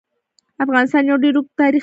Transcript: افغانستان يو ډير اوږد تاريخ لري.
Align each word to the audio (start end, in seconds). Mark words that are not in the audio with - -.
افغانستان 0.63 1.03
يو 1.05 1.17
ډير 1.23 1.35
اوږد 1.37 1.55
تاريخ 1.59 1.69
لري. 1.71 1.79